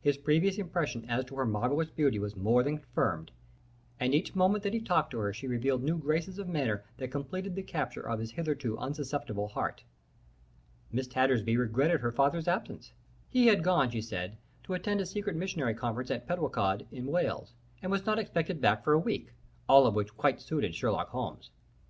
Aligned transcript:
His 0.00 0.16
previous 0.16 0.56
impression 0.56 1.04
as 1.10 1.26
to 1.26 1.36
her 1.36 1.44
marvellous 1.44 1.90
beauty 1.90 2.18
was 2.18 2.34
more 2.34 2.62
than 2.62 2.78
confirmed, 2.78 3.32
and 4.00 4.14
each 4.14 4.34
moment 4.34 4.62
that 4.64 4.72
he 4.72 4.80
talked 4.80 5.10
to 5.10 5.18
her 5.18 5.30
she 5.30 5.46
revealed 5.46 5.82
new 5.82 5.98
graces 5.98 6.38
of 6.38 6.48
manner 6.48 6.84
that 6.96 7.10
completed 7.10 7.54
the 7.54 7.62
capture 7.62 8.00
of 8.00 8.18
his 8.18 8.30
hitherto 8.32 8.78
unsusceptible 8.78 9.48
heart. 9.48 9.84
Miss 10.90 11.06
Tattersby 11.06 11.58
regretted 11.58 12.00
her 12.00 12.10
father's 12.12 12.48
absence. 12.48 12.94
He 13.28 13.48
had 13.48 13.62
gone, 13.62 13.90
she 13.90 14.00
said, 14.00 14.38
to 14.64 14.72
attend 14.72 15.02
a 15.02 15.04
secret 15.04 15.36
missionary 15.36 15.74
conference 15.74 16.10
at 16.10 16.26
Pentwllycod 16.26 16.86
in 16.90 17.04
Wales, 17.08 17.52
and 17.82 17.92
was 17.92 18.06
not 18.06 18.18
expected 18.18 18.62
back 18.62 18.82
for 18.82 18.94
a 18.94 18.98
week, 18.98 19.32
all 19.68 19.86
of 19.86 19.94
which 19.94 20.16
quite 20.16 20.40
suited 20.40 20.74
Sherlock 20.74 21.10
Holmes. 21.10 21.50